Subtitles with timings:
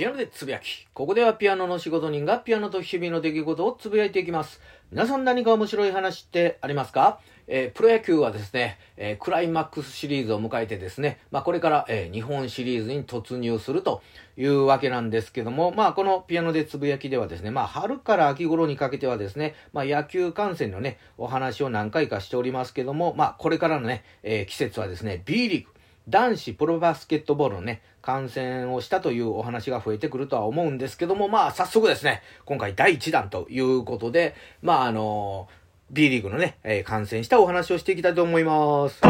[0.00, 0.86] ピアノでつぶやき。
[0.94, 4.58] ここではピアノの仕事人がピアノと日々の出来事をつぶやいていきます。
[4.90, 7.20] 皆さん何か面白い話ってありますか？
[7.46, 14.00] えー、プロ野球はですね、えー、クライマックスシリーズを迎えてですね、まあ、これから、えー、日本シリーズに突入すると
[14.38, 25.70] いうわけなんですけども、まあ、このピアノでつぶやきではですね、まあ、春から秋頃にかけてはですね、まあ、野球観戦のね、お話を何回かしておりますけども、まあ、これからのね、え季節はですね、B リーグ、
[26.10, 35.48] 男子プロバスケットボールのね、観戦をしたというお話が増えてくるとは思うんですけども、まあ、早速ですね、今回第1弾ということで、まあ、あの
[35.90, 39.00] B リーグのね、えー、観戦したお話をしていきたいと思います。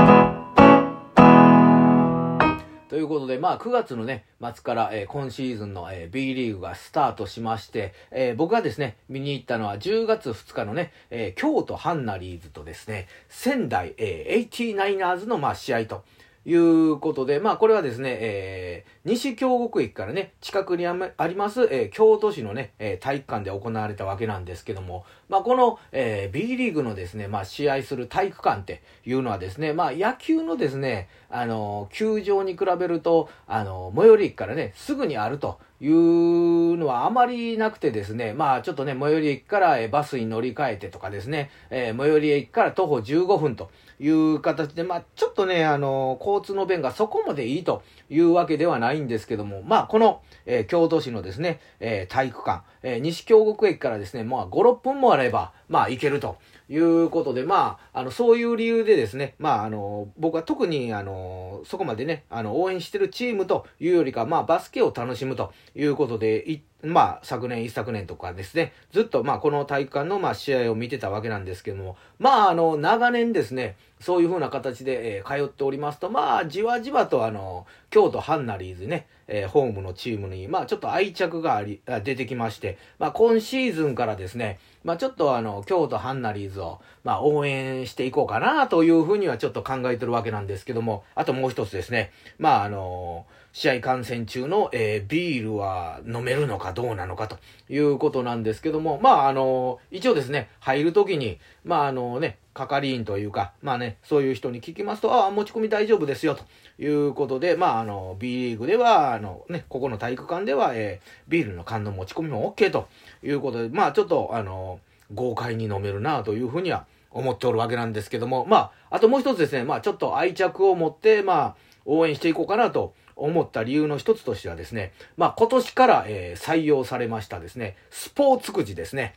[2.90, 16.04] ということで、まあ、9月のね、末から、えー、今シーズンの、えー、B リーグがスタートしまして、えー、僕がですね、見に行ったのは10月2日のね、え京都ハンナリーズとですね、仙台、えー、89ers の、まあ、試合と。
[16.46, 20.94] いうことで、まあこれはですね、えー、西京極駅からね、近くにあ
[21.26, 56.36] ります、えー、京都市のね、えー、体育館で行われたわけなんですけども、まあこの、えー、B リーグのですね、まあ試合する体育館っていうのはですね、まあ野球のですね、あの、球場に比べると、あの、最寄り駅からね、すぐにあるというのはあまりなくてですね、まあちょっとね、最寄り駅からバスに乗り換えてとかですね、えー、最寄り駅から徒歩15分という形で、まあちょっとね、あの、交通の便がそこまでいいというわけではないんですけども、まあこの、えー、京都市のですね、えー、体育館、え、西京極駅からですね、まあ5、6分もあれば、まあ行けると。
[56.70, 106.44] いうことで、まあ、あの、そういう理由でですね、まあ、あの、僕は特に、あの、そこまでね、あの、応援してるチームというよりか、まあ、バスケを楽しむということで、いまあ、昨年、一昨年とかですね、ずっと、まあ、この体育館の、まあ、試合を見てたわけなんですけども、まあ、あの、長年ですね、そういう風な形で、えー、通っておりますと、まあ、じわじわと、あの、京都ハンナリーズね、えー、ホームのチームに、まあ、ちょっと愛着があり、出てきまして、まあ、今シーズンからですね、まあ、ちょっとあの、京都ハンナリーズを、まあ、応援していこうかな、というふうにはちょっと考えてるわけなんですけども、あともう一つですね、まあ、あの試合観戦中の、えー、ビールは飲めるのかどうなのかということなんですけども、まあ、あの、一応ですね、入るときに、まあ、あのね、係員というか、まあね、そういう人に聞きますと、ああ、持ち込み大丈夫ですよ、と
[106.82, 112.88] いうことで、まあ、あの、B リーグでは、あの、ね、ここの体育館では、えー、ビールの缶の持ち込みも OK と
[113.22, 114.80] いうことで、まあ、ちょっと、あの、
[115.14, 118.56] 豪快に飲めるな、というふうには思っておるわけなんですけども、ま
[118.90, 129.14] あ、あともう一つですね、まあ、ちょっと愛着を持って、まあ、応援していこうかなと思った理由の一つとしてはですね、まあ今年から、えー、採用されましたですね、スポーツくじですね。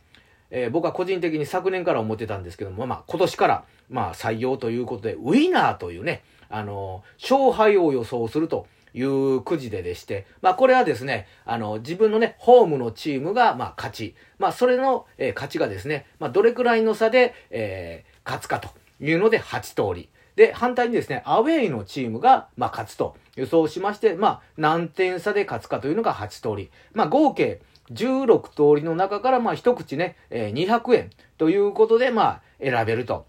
[0.56, 14.14] えー、僕は個人的に昨年から思ってたんですけども、まあ今年から、まあ採用ということで、ウィナーというね、あの、勝敗を予想するというくじででして、まあこれはですね、あの、自分のね、ホームのチームが、まあ勝ち。
[14.38, 18.68] まあそれの、えー、勝ちがですね、まあどれくらいの差で、えー、勝つかと
[19.00, 20.08] いうので8通り。
[20.36, 26.70] で、反対にですね、アウェイのチームが、まあ、勝つと予想しまして、まあ、何点差で勝つかというのが8通り。
[26.92, 27.60] まあ、合計
[27.90, 33.26] 16通りの中から、まあ、一口ね、えー、200円ということで、まあ、選べると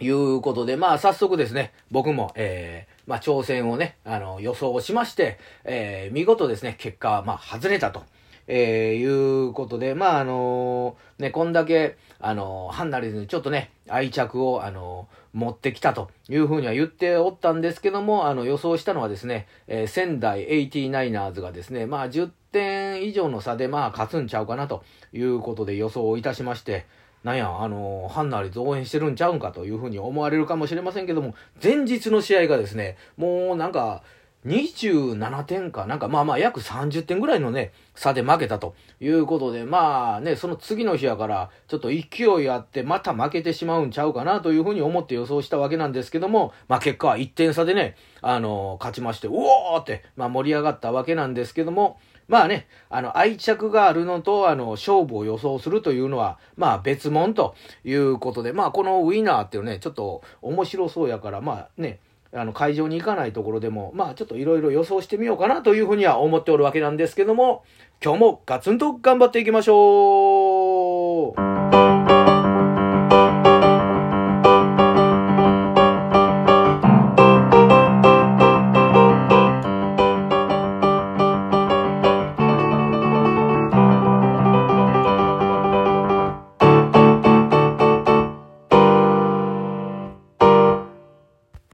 [0.00, 8.02] いうことで、まあ、早速ですね、僕も、えー、まあ、挑戦をね、あの、予想しまして、えー、見事ですね、結果は、まあ、外れたと。
[8.48, 26.86] えー、いうことで、まあ、あのー、ね、こんだけ、あのー、ハンナリズにちょっとね、愛着を、あのー、持ってきたというふうには言っておったんですけども、あの、予想したのはですね、えー、仙台 89ers がですね、まあ、10点以上の差で、まあ、勝つんちゃうかなということで予想をいたしまして、
[27.26, 34.04] なんや、あのハンナリズ応援してるんちゃうんかというふうに思われるかもしれませんけども、前日の試合がですね、もうなんか、
[34.46, 51.98] 27点か、なんかまあまあ約30点ぐらいのね、差で負けたということで、まあね、その次の日やから、ちょっと勢いあって、また負けてしまうんちゃうかなというふうに思って予想したわけなんですけども、まあ結果は1点差でね、あの、勝ちまして、うおーって、まあ盛り上がったわけなんですけども、
[52.28, 62.00] まあね、あの、愛着があるのと、あの、勝負を予想するというのは、まあ別物ということで、まあこのウィナーっていうね、ちょっと面白そうやから、まあね、
[62.36, 67.64] あの、会場に行かないところでも、まあ、ちょっといろいろ予想してみようかなというふうには思っておるわけなんですけども、
[68.04, 71.45] 今日もガツンと頑張っていきましょう。